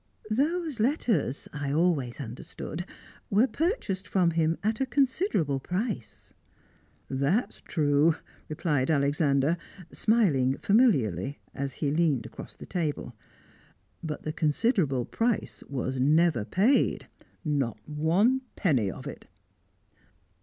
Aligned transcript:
"Those 0.31 0.79
letters, 0.79 1.47
I 1.53 1.71
always 1.71 2.19
understood, 2.19 2.87
were 3.29 3.45
purchased 3.45 4.07
from 4.07 4.31
him 4.31 4.57
at 4.63 4.81
a 4.81 4.87
considerable 4.87 5.59
price." 5.59 6.33
"That's 7.07 7.61
true," 7.61 8.15
replied 8.49 8.89
Alexander, 8.89 9.57
smiling 9.93 10.57
familiarly 10.57 11.37
as 11.53 11.73
he 11.73 11.91
leaned 11.91 12.25
across 12.25 12.55
the 12.55 12.65
table. 12.65 13.15
"But 14.01 14.23
the 14.23 14.33
considerable 14.33 15.05
price 15.05 15.61
was 15.69 15.99
never 15.99 16.45
paid 16.45 17.07
not 17.45 17.77
one 17.87 18.41
penny 18.55 18.89
of 18.89 19.05
it." 19.05 19.27